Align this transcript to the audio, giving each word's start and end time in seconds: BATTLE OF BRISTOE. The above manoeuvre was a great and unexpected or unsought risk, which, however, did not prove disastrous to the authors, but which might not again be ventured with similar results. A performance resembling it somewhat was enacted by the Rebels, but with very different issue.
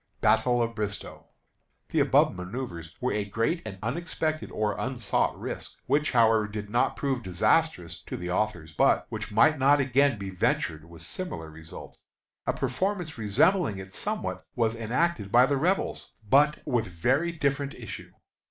BATTLE 0.19 0.63
OF 0.63 0.73
BRISTOE. 0.73 1.27
The 1.89 1.99
above 1.99 2.33
manoeuvre 2.35 2.83
was 3.01 3.15
a 3.15 3.23
great 3.23 3.61
and 3.63 3.77
unexpected 3.83 4.49
or 4.49 4.75
unsought 4.79 5.39
risk, 5.39 5.73
which, 5.85 6.09
however, 6.09 6.47
did 6.47 6.71
not 6.71 6.95
prove 6.95 7.21
disastrous 7.21 8.01
to 8.07 8.17
the 8.17 8.31
authors, 8.31 8.73
but 8.73 9.05
which 9.09 9.31
might 9.31 9.59
not 9.59 9.79
again 9.79 10.17
be 10.17 10.31
ventured 10.31 10.85
with 10.85 11.03
similar 11.03 11.51
results. 11.51 11.99
A 12.47 12.53
performance 12.53 13.19
resembling 13.19 13.77
it 13.77 13.93
somewhat 13.93 14.43
was 14.55 14.75
enacted 14.75 15.31
by 15.31 15.45
the 15.45 15.55
Rebels, 15.57 16.09
but 16.27 16.65
with 16.65 16.87
very 16.87 17.31
different 17.31 17.75
issue. 17.75 18.09